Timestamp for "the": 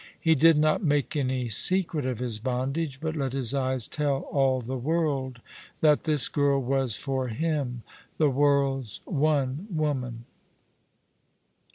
4.59-4.75, 8.17-8.31